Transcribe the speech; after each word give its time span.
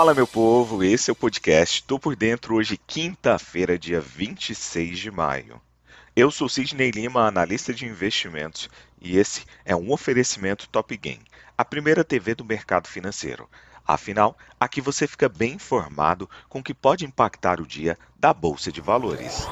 Fala, 0.00 0.14
meu 0.14 0.26
povo, 0.26 0.82
esse 0.82 1.10
é 1.10 1.12
o 1.12 1.14
podcast 1.14 1.84
Tô 1.84 1.98
por 1.98 2.16
Dentro, 2.16 2.54
hoje, 2.54 2.80
quinta-feira, 2.86 3.78
dia 3.78 4.00
26 4.00 4.98
de 4.98 5.10
maio. 5.10 5.60
Eu 6.16 6.30
sou 6.30 6.48
Sidney 6.48 6.90
Lima, 6.90 7.26
analista 7.26 7.74
de 7.74 7.84
investimentos, 7.84 8.70
e 8.98 9.18
esse 9.18 9.44
é 9.62 9.76
um 9.76 9.92
oferecimento 9.92 10.66
Top 10.70 10.96
Game, 10.96 11.20
a 11.56 11.66
primeira 11.66 12.02
TV 12.02 12.34
do 12.34 12.46
mercado 12.46 12.88
financeiro. 12.88 13.46
Afinal, 13.86 14.38
aqui 14.58 14.80
você 14.80 15.06
fica 15.06 15.28
bem 15.28 15.52
informado 15.52 16.26
com 16.48 16.60
o 16.60 16.62
que 16.62 16.72
pode 16.72 17.04
impactar 17.04 17.60
o 17.60 17.66
dia 17.66 17.98
da 18.18 18.32
Bolsa 18.32 18.72
de 18.72 18.80
Valores. 18.80 19.46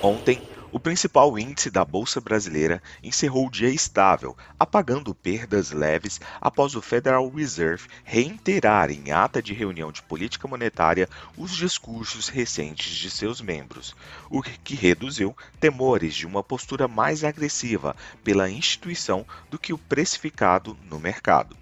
Ontem, 0.00 0.40
o 0.72 0.80
principal 0.80 1.38
índice 1.38 1.70
da 1.70 1.84
Bolsa 1.84 2.18
Brasileira 2.18 2.82
encerrou 3.02 3.46
o 3.46 3.50
dia 3.50 3.68
estável, 3.68 4.34
apagando 4.58 5.14
perdas 5.14 5.70
leves 5.70 6.18
após 6.40 6.74
o 6.74 6.80
Federal 6.80 7.28
Reserve 7.28 7.88
reiterar 8.02 8.90
em 8.90 9.12
ata 9.12 9.42
de 9.42 9.52
reunião 9.52 9.92
de 9.92 10.02
política 10.02 10.48
monetária 10.48 11.08
os 11.36 11.54
discursos 11.54 12.28
recentes 12.28 12.96
de 12.96 13.10
seus 13.10 13.42
membros, 13.42 13.94
o 14.30 14.42
que 14.42 14.74
reduziu 14.74 15.36
temores 15.60 16.14
de 16.14 16.26
uma 16.26 16.42
postura 16.42 16.88
mais 16.88 17.22
agressiva 17.22 17.94
pela 18.24 18.50
instituição 18.50 19.26
do 19.50 19.58
que 19.58 19.74
o 19.74 19.78
precificado 19.78 20.74
no 20.88 20.98
mercado. 20.98 21.54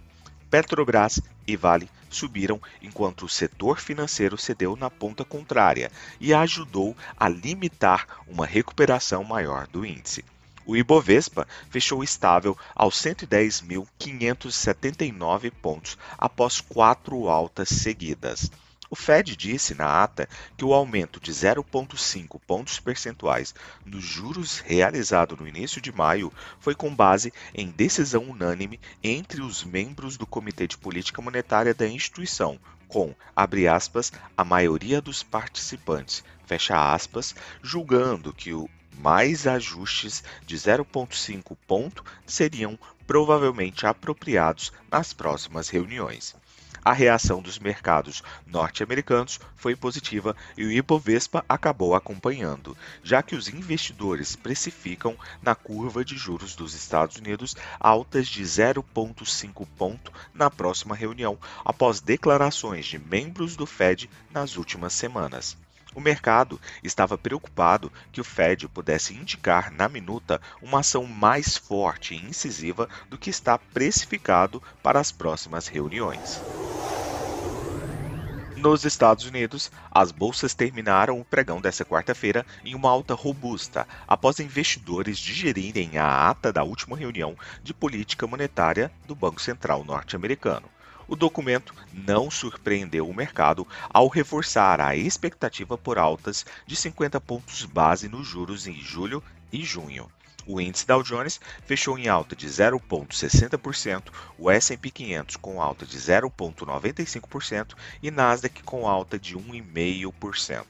Petrobras 0.48 1.20
e 1.46 1.56
Vale 1.56 1.90
subiram 2.10 2.60
enquanto 2.82 3.24
o 3.24 3.28
setor 3.28 3.80
financeiro 3.80 4.36
cedeu 4.36 4.76
na 4.76 4.90
ponta 4.90 5.24
contrária 5.24 5.90
e 6.20 6.34
ajudou 6.34 6.94
a 7.16 7.28
limitar 7.28 8.06
uma 8.26 8.44
recuperação 8.46 9.24
maior 9.24 9.66
do 9.66 9.86
índice. 9.86 10.24
O 10.66 10.76
Ibovespa 10.76 11.48
fechou 11.70 12.04
estável 12.04 12.58
aos 12.74 13.02
110.579 13.02 15.50
pontos 15.50 15.96
após 16.18 16.60
quatro 16.60 17.28
altas 17.28 17.70
seguidas. 17.70 18.50
O 18.92 18.96
Fed 18.96 19.36
disse 19.36 19.72
na 19.72 20.02
ata 20.02 20.28
que 20.56 20.64
o 20.64 20.74
aumento 20.74 21.20
de 21.20 21.30
0,5 21.30 22.40
pontos 22.44 22.80
percentuais 22.80 23.54
nos 23.86 24.02
juros 24.02 24.58
realizado 24.58 25.36
no 25.36 25.46
início 25.46 25.80
de 25.80 25.92
maio 25.92 26.32
foi 26.58 26.74
com 26.74 26.92
base 26.92 27.32
em 27.54 27.68
decisão 27.68 28.24
unânime 28.24 28.80
entre 29.00 29.42
os 29.42 29.62
membros 29.62 30.16
do 30.16 30.26
Comitê 30.26 30.66
de 30.66 30.76
Política 30.76 31.22
Monetária 31.22 31.72
da 31.72 31.86
instituição, 31.86 32.58
com, 32.88 33.14
abre 33.34 33.68
aspas, 33.68 34.12
a 34.36 34.44
maioria 34.44 35.00
dos 35.00 35.22
participantes, 35.22 36.24
fecha 36.44 36.92
aspas, 36.92 37.32
julgando 37.62 38.34
que 38.34 38.52
o 38.52 38.68
mais 38.98 39.46
ajustes 39.46 40.24
de 40.44 40.56
0,5 40.56 41.56
ponto 41.64 42.04
seriam 42.26 42.76
provavelmente 43.06 43.86
apropriados 43.86 44.72
nas 44.90 45.12
próximas 45.12 45.68
reuniões. 45.68 46.34
A 46.82 46.92
reação 46.92 47.42
dos 47.42 47.58
mercados 47.58 48.22
norte-americanos 48.46 49.38
foi 49.54 49.76
positiva 49.76 50.34
e 50.56 50.64
o 50.64 50.72
Ibovespa 50.72 51.44
acabou 51.46 51.94
acompanhando, 51.94 52.76
já 53.02 53.22
que 53.22 53.36
os 53.36 53.48
investidores 53.48 54.34
precificam 54.34 55.14
na 55.42 55.54
curva 55.54 56.02
de 56.02 56.16
juros 56.16 56.56
dos 56.56 56.74
Estados 56.74 57.16
Unidos 57.16 57.54
altas 57.78 58.26
de 58.28 58.42
0,5 58.42 59.66
ponto 59.76 60.10
na 60.32 60.50
próxima 60.50 60.94
reunião, 60.94 61.38
após 61.64 62.00
declarações 62.00 62.86
de 62.86 62.98
membros 62.98 63.56
do 63.56 63.66
Fed 63.66 64.08
nas 64.32 64.56
últimas 64.56 64.94
semanas. 64.94 65.56
O 65.92 66.00
mercado 66.00 66.60
estava 66.84 67.18
preocupado 67.18 67.92
que 68.12 68.20
o 68.20 68.24
Fed 68.24 68.68
pudesse 68.68 69.12
indicar 69.12 69.72
na 69.72 69.88
minuta 69.88 70.40
uma 70.62 70.80
ação 70.80 71.04
mais 71.04 71.56
forte 71.56 72.14
e 72.14 72.24
incisiva 72.24 72.88
do 73.08 73.18
que 73.18 73.28
está 73.28 73.58
precificado 73.58 74.62
para 74.82 75.00
as 75.00 75.10
próximas 75.10 75.66
reuniões. 75.66 76.40
Nos 78.56 78.84
Estados 78.84 79.24
Unidos, 79.24 79.72
as 79.90 80.12
bolsas 80.12 80.54
terminaram 80.54 81.18
o 81.18 81.24
pregão 81.24 81.60
dessa 81.62 81.84
quarta-feira 81.84 82.44
em 82.62 82.74
uma 82.74 82.90
alta 82.90 83.14
robusta, 83.14 83.88
após 84.06 84.38
investidores 84.38 85.18
digerirem 85.18 85.96
a 85.96 86.28
ata 86.28 86.52
da 86.52 86.62
última 86.62 86.94
reunião 86.94 87.34
de 87.62 87.72
política 87.72 88.26
monetária 88.26 88.92
do 89.06 89.14
Banco 89.14 89.40
Central 89.40 89.82
norte-americano. 89.82 90.68
O 91.10 91.16
documento 91.16 91.74
não 91.92 92.30
surpreendeu 92.30 93.08
o 93.08 93.12
mercado 93.12 93.66
ao 93.92 94.06
reforçar 94.06 94.80
a 94.80 94.94
expectativa 94.94 95.76
por 95.76 95.98
altas 95.98 96.46
de 96.64 96.76
50 96.76 97.20
pontos 97.20 97.64
base 97.64 98.08
nos 98.08 98.28
juros 98.28 98.68
em 98.68 98.80
julho 98.80 99.20
e 99.52 99.60
junho. 99.64 100.08
O 100.46 100.60
índice 100.60 100.86
Dow 100.86 101.02
Jones 101.02 101.40
fechou 101.66 101.98
em 101.98 102.06
alta 102.06 102.36
de 102.36 102.46
0,60%, 102.46 104.04
o 104.38 104.48
S&P 104.48 104.88
500 104.88 105.34
com 105.34 105.60
alta 105.60 105.84
de 105.84 105.98
0,95% 105.98 107.74
e 108.00 108.08
Nasdaq 108.08 108.62
com 108.62 108.86
alta 108.86 109.18
de 109.18 109.36
1,5%. 109.36 110.64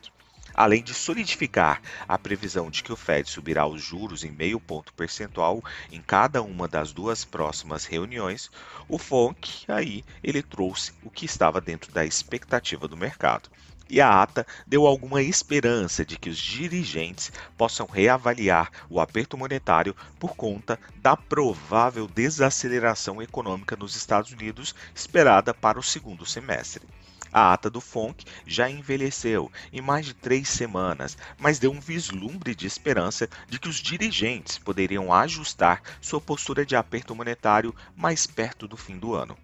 Além 0.62 0.82
de 0.82 0.92
solidificar 0.92 1.80
a 2.06 2.18
previsão 2.18 2.70
de 2.70 2.82
que 2.82 2.92
o 2.92 2.96
Fed 2.96 3.30
subirá 3.30 3.66
os 3.66 3.82
juros 3.82 4.24
em 4.24 4.30
meio 4.30 4.60
ponto 4.60 4.92
percentual 4.92 5.64
em 5.90 6.02
cada 6.02 6.42
uma 6.42 6.68
das 6.68 6.92
duas 6.92 7.24
próximas 7.24 7.86
reuniões, 7.86 8.50
o 8.86 8.98
FONC 8.98 9.64
aí 9.68 10.04
ele 10.22 10.42
trouxe 10.42 10.92
o 11.02 11.08
que 11.08 11.24
estava 11.24 11.62
dentro 11.62 11.90
da 11.90 12.04
expectativa 12.04 12.86
do 12.86 12.94
mercado 12.94 13.48
e 13.88 14.02
a 14.02 14.20
ata 14.22 14.46
deu 14.66 14.86
alguma 14.86 15.22
esperança 15.22 16.04
de 16.04 16.18
que 16.18 16.28
os 16.28 16.36
dirigentes 16.36 17.32
possam 17.56 17.86
reavaliar 17.86 18.70
o 18.90 19.00
aperto 19.00 19.38
monetário 19.38 19.96
por 20.18 20.36
conta 20.36 20.78
da 20.96 21.16
provável 21.16 22.06
desaceleração 22.06 23.22
econômica 23.22 23.76
nos 23.76 23.96
Estados 23.96 24.30
Unidos 24.30 24.74
esperada 24.94 25.54
para 25.54 25.78
o 25.78 25.82
segundo 25.82 26.26
semestre. 26.26 26.86
A 27.32 27.52
ata 27.52 27.70
do 27.70 27.80
FONC 27.80 28.24
já 28.46 28.68
envelheceu 28.68 29.50
em 29.72 29.80
mais 29.80 30.06
de 30.06 30.14
três 30.14 30.48
semanas, 30.48 31.16
mas 31.38 31.58
deu 31.58 31.70
um 31.70 31.80
vislumbre 31.80 32.54
de 32.54 32.66
esperança 32.66 33.28
de 33.48 33.58
que 33.58 33.68
os 33.68 33.76
dirigentes 33.76 34.58
poderiam 34.58 35.12
ajustar 35.12 35.82
sua 36.00 36.20
postura 36.20 36.66
de 36.66 36.74
aperto 36.74 37.14
monetário 37.14 37.74
mais 37.96 38.26
perto 38.26 38.66
do 38.66 38.76
fim 38.76 38.98
do 38.98 39.14
ano 39.14 39.36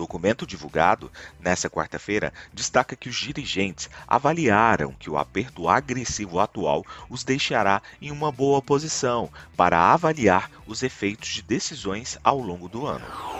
documento 0.00 0.46
divulgado 0.46 1.12
nesta 1.38 1.68
quarta-feira 1.68 2.32
destaca 2.54 2.96
que 2.96 3.10
os 3.10 3.16
dirigentes 3.16 3.90
avaliaram 4.08 4.94
que 4.94 5.10
o 5.10 5.18
aperto 5.18 5.68
agressivo 5.68 6.40
atual 6.40 6.86
os 7.10 7.22
deixará 7.22 7.82
em 8.00 8.10
uma 8.10 8.32
boa 8.32 8.62
posição 8.62 9.30
para 9.54 9.92
avaliar 9.92 10.50
os 10.66 10.82
efeitos 10.82 11.28
de 11.28 11.42
decisões 11.42 12.18
ao 12.24 12.38
longo 12.38 12.66
do 12.66 12.86
ano. 12.86 13.39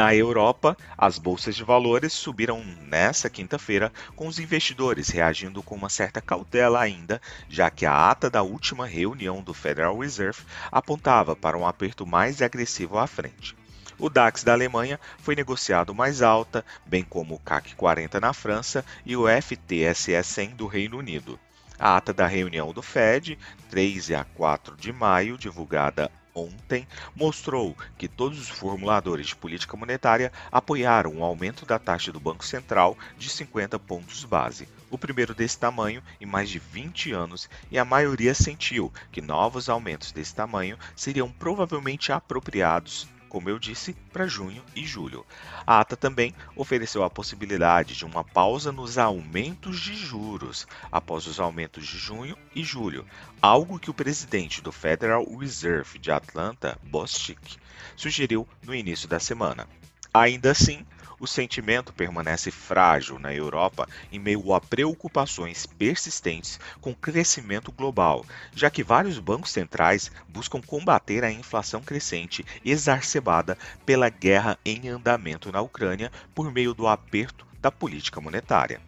Na 0.00 0.14
Europa, 0.14 0.78
as 0.96 1.18
bolsas 1.18 1.54
de 1.54 1.62
valores 1.62 2.14
subiram 2.14 2.64
nesta 2.88 3.28
quinta-feira, 3.28 3.92
com 4.16 4.26
os 4.26 4.38
investidores 4.38 5.10
reagindo 5.10 5.62
com 5.62 5.74
uma 5.74 5.90
certa 5.90 6.22
cautela 6.22 6.80
ainda, 6.80 7.20
já 7.50 7.70
que 7.70 7.84
a 7.84 8.10
ata 8.10 8.30
da 8.30 8.42
última 8.42 8.86
reunião 8.86 9.42
do 9.42 9.52
Federal 9.52 9.98
Reserve 9.98 10.40
apontava 10.72 11.36
para 11.36 11.58
um 11.58 11.66
aperto 11.66 12.06
mais 12.06 12.40
agressivo 12.40 12.96
à 12.96 13.06
frente. 13.06 13.54
O 13.98 14.08
DAX 14.08 14.42
da 14.42 14.54
Alemanha 14.54 14.98
foi 15.18 15.36
negociado 15.36 15.94
mais 15.94 16.22
alta, 16.22 16.64
bem 16.86 17.04
como 17.04 17.34
o 17.34 17.38
CAC 17.38 17.74
40 17.74 18.18
na 18.20 18.32
França 18.32 18.82
e 19.04 19.14
o 19.14 19.26
FTSE 19.28 20.24
100 20.24 20.56
do 20.56 20.66
Reino 20.66 20.96
Unido. 20.96 21.38
A 21.78 21.98
ata 21.98 22.14
da 22.14 22.26
reunião 22.26 22.72
do 22.72 22.80
Fed, 22.80 23.38
3 23.68 24.12
a 24.12 24.24
4 24.24 24.78
de 24.78 24.94
maio, 24.94 25.36
divulgada 25.36 26.10
ontem, 26.34 26.86
mostrou 27.14 27.76
que 27.98 28.08
todos 28.08 28.40
os 28.40 28.48
formuladores 28.48 29.28
de 29.28 29.36
política 29.36 29.76
monetária 29.76 30.32
apoiaram 30.50 31.18
o 31.18 31.24
aumento 31.24 31.66
da 31.66 31.78
taxa 31.78 32.12
do 32.12 32.20
Banco 32.20 32.44
Central 32.44 32.96
de 33.18 33.28
50 33.28 33.78
pontos 33.78 34.24
base, 34.24 34.68
o 34.90 34.98
primeiro 34.98 35.34
desse 35.34 35.58
tamanho 35.58 36.02
em 36.20 36.26
mais 36.26 36.50
de 36.50 36.58
20 36.58 37.12
anos, 37.12 37.48
e 37.70 37.78
a 37.78 37.84
maioria 37.84 38.34
sentiu 38.34 38.92
que 39.12 39.20
novos 39.20 39.68
aumentos 39.68 40.12
desse 40.12 40.34
tamanho 40.34 40.78
seriam 40.96 41.30
provavelmente 41.30 42.12
apropriados 42.12 43.08
como 43.30 43.48
eu 43.48 43.58
disse, 43.58 43.94
para 44.12 44.26
junho 44.26 44.62
e 44.74 44.84
julho. 44.84 45.24
A 45.64 45.80
ata 45.80 45.96
também 45.96 46.34
ofereceu 46.56 47.04
a 47.04 47.08
possibilidade 47.08 47.94
de 47.94 48.04
uma 48.04 48.24
pausa 48.24 48.72
nos 48.72 48.98
aumentos 48.98 49.80
de 49.80 49.94
juros 49.94 50.66
após 50.90 51.28
os 51.28 51.38
aumentos 51.38 51.86
de 51.86 51.96
junho 51.96 52.36
e 52.54 52.64
julho, 52.64 53.06
algo 53.40 53.78
que 53.78 53.88
o 53.88 53.94
presidente 53.94 54.60
do 54.60 54.72
Federal 54.72 55.24
Reserve 55.36 55.98
de 55.98 56.10
Atlanta, 56.10 56.76
Bostic, 56.82 57.56
sugeriu 57.96 58.46
no 58.64 58.74
início 58.74 59.08
da 59.08 59.20
semana. 59.20 59.68
Ainda 60.12 60.50
assim, 60.50 60.84
o 61.20 61.26
sentimento 61.26 61.92
permanece 61.92 62.50
frágil 62.50 63.18
na 63.18 63.32
Europa 63.32 63.86
em 64.10 64.18
meio 64.18 64.54
a 64.54 64.60
preocupações 64.60 65.66
persistentes 65.66 66.58
com 66.80 66.92
o 66.92 66.96
crescimento 66.96 67.70
global, 67.70 68.24
já 68.54 68.70
que 68.70 68.82
vários 68.82 69.18
bancos 69.18 69.50
centrais 69.50 70.10
buscam 70.26 70.62
combater 70.62 71.22
a 71.22 71.30
inflação 71.30 71.82
crescente 71.82 72.44
exacerbada 72.64 73.58
pela 73.84 74.08
guerra 74.08 74.58
em 74.64 74.88
andamento 74.88 75.52
na 75.52 75.60
Ucrânia 75.60 76.10
por 76.34 76.50
meio 76.50 76.72
do 76.72 76.88
aperto 76.88 77.46
da 77.60 77.70
política 77.70 78.20
monetária. 78.20 78.80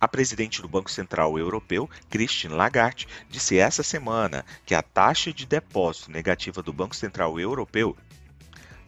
A 0.00 0.06
presidente 0.06 0.62
do 0.62 0.68
Banco 0.68 0.90
Central 0.90 1.36
Europeu, 1.36 1.90
Christine 2.08 2.54
Lagarde, 2.54 3.08
disse 3.28 3.58
essa 3.58 3.82
semana 3.82 4.44
que 4.64 4.72
a 4.72 4.82
taxa 4.82 5.32
de 5.32 5.44
depósito 5.44 6.12
negativa 6.12 6.62
do 6.62 6.72
Banco 6.72 6.94
Central 6.94 7.40
Europeu 7.40 7.96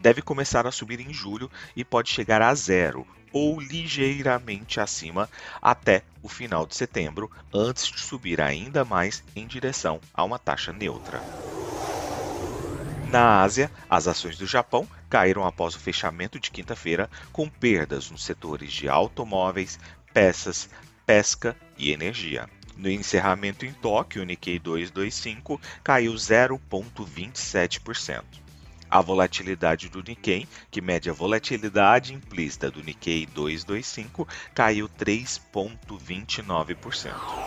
deve 0.01 0.23
começar 0.23 0.67
a 0.67 0.73
subir 0.73 1.01
em 1.01 1.13
julho 1.13 1.51
e 1.77 1.85
pode 1.85 2.11
chegar 2.11 2.43
a 2.43 2.55
zero 2.55 3.07
ou 3.33 3.61
ligeiramente 3.61 4.81
acima 4.81 5.31
até 5.63 6.03
o 6.23 6.29
final 6.29 6.67
de 6.67 6.75
setembro, 6.75 7.31
antes 7.55 7.87
de 7.87 8.01
subir 8.01 8.41
ainda 8.41 8.85
mais 8.85 9.23
em 9.37 9.47
direção 9.47 10.01
a 10.13 10.25
uma 10.25 10.39
taxa 10.39 10.73
neutra. 10.73 11.21
Na 13.11 13.43
Ásia, 13.43 13.71
as 13.89 14.07
ações 14.07 14.37
do 14.37 14.47
Japão 14.47 14.87
caíram 15.09 15.47
após 15.47 15.75
o 15.75 15.81
fechamento 15.81 16.39
de 16.39 16.51
quinta-feira, 16.51 17.09
com 17.33 17.49
perdas 17.49 18.11
nos 18.11 18.23
setores 18.25 18.71
de 18.73 18.87
automóveis, 18.89 19.79
peças, 20.13 20.69
pesca 21.05 21.57
e 21.77 21.91
energia. 21.91 22.49
No 22.77 22.89
encerramento 22.89 23.67
em 23.67 23.73
Tóquio, 23.73 24.23
o 24.23 24.25
Nikkei 24.25 24.61
225 24.61 25.61
caiu 25.83 26.15
0,27%. 26.15 28.23
A 28.93 29.01
volatilidade 29.01 29.89
do 29.89 30.03
Nikkei, 30.03 30.49
que 30.71 30.81
mede 30.81 31.09
a 31.09 31.13
volatilidade 31.13 32.13
implícita 32.13 32.73
do 32.73 32.83
Nikkei 32.83 33.25
225, 33.25 34.27
caiu 34.53 34.89
3,29%. 34.89 37.39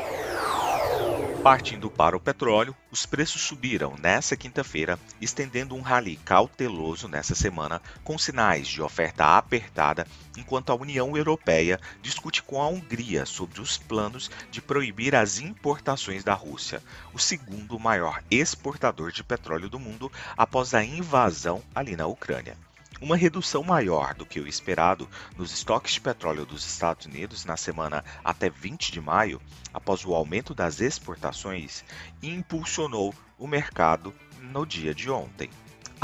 Partindo 1.43 1.91
para 1.91 2.15
o 2.15 2.21
petróleo, 2.21 2.73
os 2.89 3.05
preços 3.05 3.41
subiram 3.41 3.97
nesta 4.01 4.37
quinta-feira, 4.37 4.97
estendendo 5.19 5.75
um 5.75 5.81
rally 5.81 6.15
cauteloso 6.23 7.09
nessa 7.09 7.35
semana, 7.35 7.81
com 8.01 8.17
sinais 8.17 8.65
de 8.65 8.81
oferta 8.81 9.37
apertada, 9.37 10.07
enquanto 10.37 10.71
a 10.71 10.75
União 10.75 11.17
Europeia 11.17 11.81
discute 12.01 12.41
com 12.41 12.61
a 12.61 12.69
Hungria 12.69 13.25
sobre 13.25 13.59
os 13.59 13.77
planos 13.77 14.31
de 14.49 14.61
proibir 14.61 15.17
as 15.17 15.37
importações 15.37 16.23
da 16.23 16.33
Rússia, 16.33 16.81
o 17.13 17.19
segundo 17.19 17.77
maior 17.77 18.23
exportador 18.31 19.11
de 19.11 19.21
petróleo 19.21 19.69
do 19.69 19.77
mundo 19.77 20.09
após 20.37 20.73
a 20.73 20.81
invasão 20.81 21.61
ali 21.75 21.97
na 21.97 22.07
Ucrânia 22.07 22.55
uma 23.03 23.17
redução 23.17 23.61
maior 23.63 24.13
do 24.13 24.25
que 24.25 24.39
o 24.39 24.47
esperado 24.47 25.09
nos 25.35 25.51
estoques 25.51 25.95
de 25.95 25.99
petróleo 25.99 26.45
dos 26.45 26.65
Estados 26.65 27.05
Unidos 27.05 27.43
na 27.43 27.57
semana 27.57 28.01
até 28.23 28.49
20 28.49 28.93
de 28.93 29.01
maio, 29.01 29.41
após 29.73 30.05
o 30.05 30.15
aumento 30.15 30.55
das 30.55 30.79
exportações, 30.79 31.83
impulsionou 32.21 33.13
o 33.37 33.45
mercado 33.45 34.13
no 34.39 34.65
dia 34.65 34.95
de 34.95 35.11
ontem. 35.11 35.49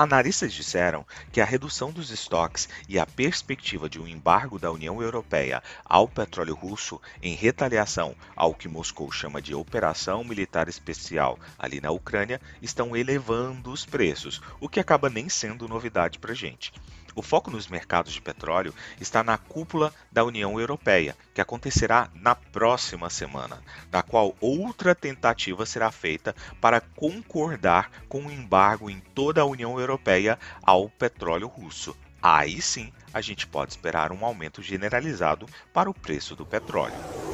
Analistas 0.01 0.53
disseram 0.53 1.05
que 1.29 1.41
a 1.41 1.45
redução 1.45 1.91
dos 1.91 2.09
estoques 2.09 2.69
e 2.87 2.97
a 2.97 3.05
perspectiva 3.05 3.89
de 3.89 3.99
um 3.99 4.07
embargo 4.07 4.57
da 4.57 4.71
União 4.71 5.01
Europeia 5.01 5.61
ao 5.83 6.07
petróleo 6.07 6.55
russo 6.55 7.01
em 7.21 7.35
retaliação 7.35 8.15
ao 8.33 8.55
que 8.55 8.69
Moscou 8.69 9.11
chama 9.11 9.41
de 9.41 9.53
operação 9.53 10.23
militar 10.23 10.69
especial 10.69 11.37
ali 11.57 11.81
na 11.81 11.91
Ucrânia 11.91 12.39
estão 12.61 12.95
elevando 12.95 13.73
os 13.73 13.85
preços, 13.85 14.39
o 14.61 14.69
que 14.69 14.79
acaba 14.79 15.09
nem 15.09 15.27
sendo 15.27 15.67
novidade 15.67 16.17
para 16.17 16.33
gente. 16.33 16.71
O 17.15 17.21
foco 17.21 17.49
nos 17.51 17.67
mercados 17.67 18.13
de 18.13 18.21
petróleo 18.21 18.73
está 18.99 19.23
na 19.23 19.37
cúpula 19.37 19.93
da 20.11 20.23
União 20.23 20.59
Europeia, 20.59 21.17
que 21.33 21.41
acontecerá 21.41 22.09
na 22.13 22.35
próxima 22.35 23.09
semana, 23.09 23.61
na 23.91 24.01
qual 24.01 24.35
outra 24.39 24.93
tentativa 24.93 25.65
será 25.65 25.91
feita 25.91 26.35
para 26.61 26.81
concordar 26.81 27.91
com 28.07 28.25
o 28.25 28.31
embargo 28.31 28.89
em 28.89 28.99
toda 28.99 29.41
a 29.41 29.45
União 29.45 29.79
Europeia 29.79 30.37
ao 30.61 30.89
petróleo 30.89 31.47
russo. 31.47 31.95
Aí 32.21 32.61
sim, 32.61 32.91
a 33.13 33.21
gente 33.21 33.47
pode 33.47 33.71
esperar 33.71 34.11
um 34.11 34.25
aumento 34.25 34.61
generalizado 34.61 35.45
para 35.73 35.89
o 35.89 35.93
preço 35.93 36.35
do 36.35 36.45
petróleo. 36.45 37.28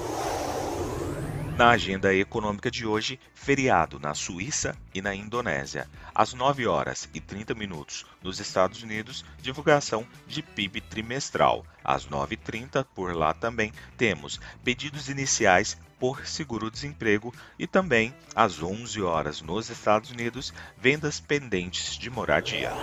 Na 1.57 1.69
agenda 1.69 2.13
econômica 2.13 2.69
de 2.69 2.86
hoje, 2.86 3.18
feriado 3.34 3.98
na 3.98 4.13
Suíça 4.13 4.75
e 4.94 5.02
na 5.02 5.16
Indonésia. 5.16 5.90
Às 6.13 6.34
9 6.34 6.68
horas 6.68 7.10
e 7.13 7.22
30 7.22 7.56
minutos 7.56 8.06
nos 8.22 8.42
Estados 8.42 8.84
Unidos, 8.84 9.24
divulgação 9.42 10.06
de 10.28 10.42
PIB 10.42 10.81
trimestral. 10.81 11.66
Às 11.81 12.06
9h30, 12.07 12.86
por 12.94 13.16
lá 13.16 13.34
também, 13.34 13.72
temos 13.96 14.38
pedidos 14.66 15.07
iniciais 15.07 15.78
por 15.98 16.28
seguro-desemprego 16.28 17.34
e 17.57 17.66
também 17.66 18.13
às 18.36 18.62
11 18.62 19.02
horas 19.02 19.42
nos 19.42 19.69
Estados 19.69 20.12
Unidos, 20.12 20.54
vendas 20.78 21.22
pendentes 21.22 21.98
de 21.98 22.10
moradia. 22.10 22.74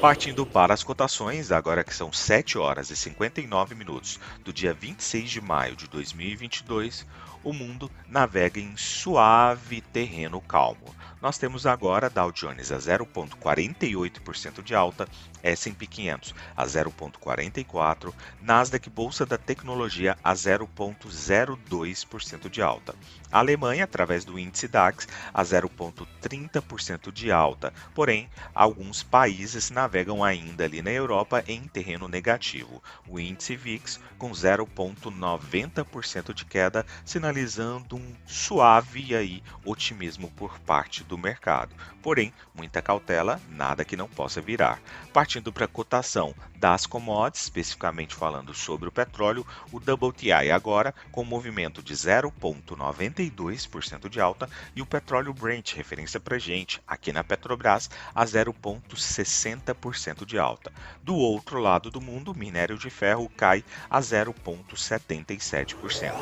Partindo 0.00 0.46
para 0.46 0.72
as 0.72 0.84
cotações, 0.84 1.50
agora 1.50 1.82
que 1.82 1.92
são 1.92 2.12
7 2.12 2.56
horas 2.56 2.88
e 2.88 2.94
59 2.94 3.74
minutos 3.74 4.20
do 4.44 4.52
dia 4.52 4.72
26 4.72 5.28
de 5.28 5.40
maio 5.40 5.74
de 5.74 5.88
2022, 5.88 7.04
o 7.42 7.52
mundo 7.52 7.90
navega 8.06 8.60
em 8.60 8.76
suave 8.76 9.80
terreno 9.80 10.40
calmo. 10.40 10.94
Nós 11.20 11.36
temos 11.36 11.66
agora 11.66 12.08
Dow 12.08 12.30
Jones 12.30 12.70
a 12.70 12.78
0,48% 12.78 14.62
de 14.62 14.72
alta, 14.72 15.08
S&P 15.42 15.86
500 15.86 16.34
a 16.56 16.64
0,44%, 16.64 18.14
Nasdaq 18.40 18.88
Bolsa 18.90 19.26
da 19.26 19.38
Tecnologia 19.38 20.16
a 20.22 20.34
0,02% 20.34 22.48
de 22.48 22.62
alta. 22.62 22.94
A 23.30 23.40
Alemanha, 23.40 23.84
através 23.84 24.24
do 24.24 24.38
índice 24.38 24.66
DAX, 24.66 25.06
a 25.34 25.42
0,30% 25.42 27.12
de 27.12 27.30
alta. 27.30 27.74
Porém, 27.94 28.30
alguns 28.54 29.02
países 29.02 29.70
navegam 29.70 30.24
ainda 30.24 30.64
ali 30.64 30.80
na 30.80 30.90
Europa 30.90 31.44
em 31.46 31.68
terreno 31.68 32.08
negativo. 32.08 32.82
O 33.06 33.20
índice 33.20 33.54
VIX 33.54 34.00
com 34.16 34.30
0,90% 34.30 36.32
de 36.32 36.44
queda, 36.44 36.86
sinalizando 37.04 37.96
um 37.96 38.14
suave 38.26 39.14
aí 39.14 39.42
otimismo 39.64 40.30
por 40.30 40.58
parte 40.60 41.04
do 41.04 41.18
mercado. 41.18 41.74
Porém, 42.02 42.32
muita 42.54 42.80
cautela, 42.80 43.40
nada 43.50 43.84
que 43.84 43.96
não 43.96 44.08
possa 44.08 44.40
virar. 44.40 44.80
Partindo 45.28 45.52
para 45.52 45.66
a 45.66 45.68
cotação 45.68 46.34
das 46.56 46.86
commodities, 46.86 47.42
especificamente 47.42 48.14
falando 48.14 48.54
sobre 48.54 48.88
o 48.88 48.92
petróleo, 48.92 49.46
o 49.70 49.76
WTI 49.76 50.50
agora 50.50 50.94
com 51.12 51.22
movimento 51.22 51.82
de 51.82 51.92
0,92% 51.92 54.08
de 54.08 54.22
alta 54.22 54.48
e 54.74 54.80
o 54.80 54.86
petróleo 54.86 55.34
Brent, 55.34 55.74
referência 55.74 56.18
para 56.18 56.38
gente, 56.38 56.80
aqui 56.88 57.12
na 57.12 57.22
Petrobras, 57.22 57.90
a 58.14 58.24
0,60% 58.24 60.24
de 60.24 60.38
alta. 60.38 60.72
Do 61.02 61.14
outro 61.14 61.58
lado 61.58 61.90
do 61.90 62.00
mundo, 62.00 62.32
o 62.32 62.38
minério 62.38 62.78
de 62.78 62.88
ferro 62.88 63.30
cai 63.36 63.62
a 63.90 64.00
0,77%. 64.00 66.14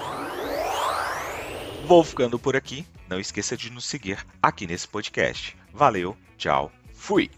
Vou 1.86 2.02
ficando 2.02 2.40
por 2.40 2.56
aqui. 2.56 2.84
Não 3.08 3.20
esqueça 3.20 3.56
de 3.56 3.70
nos 3.70 3.84
seguir 3.84 4.26
aqui 4.42 4.66
nesse 4.66 4.88
podcast. 4.88 5.56
Valeu, 5.72 6.16
tchau, 6.36 6.72
fui! 6.92 7.30